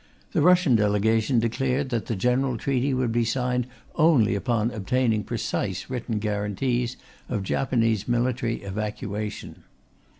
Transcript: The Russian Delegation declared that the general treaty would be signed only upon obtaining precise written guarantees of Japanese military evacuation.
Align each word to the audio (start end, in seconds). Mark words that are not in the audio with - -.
The 0.31 0.41
Russian 0.41 0.75
Delegation 0.75 1.37
declared 1.37 1.89
that 1.89 2.07
the 2.07 2.15
general 2.15 2.57
treaty 2.57 2.91
would 2.91 3.11
be 3.11 3.23
signed 3.23 3.67
only 3.93 4.33
upon 4.33 4.71
obtaining 4.71 5.23
precise 5.23 5.91
written 5.91 6.17
guarantees 6.17 6.97
of 7.29 7.43
Japanese 7.43 8.07
military 8.07 8.63
evacuation. 8.63 9.61